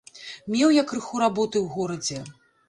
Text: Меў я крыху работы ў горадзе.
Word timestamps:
Меў 0.53 0.73
я 0.75 0.83
крыху 0.91 1.21
работы 1.25 1.55
ў 1.63 1.75
горадзе. 1.75 2.19